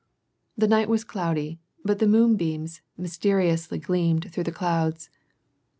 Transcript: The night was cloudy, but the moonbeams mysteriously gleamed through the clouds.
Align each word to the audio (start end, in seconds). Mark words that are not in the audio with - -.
The 0.57 0.67
night 0.67 0.89
was 0.89 1.03
cloudy, 1.03 1.59
but 1.85 1.99
the 1.99 2.07
moonbeams 2.07 2.81
mysteriously 2.97 3.77
gleamed 3.77 4.31
through 4.31 4.45
the 4.45 4.51
clouds. 4.51 5.11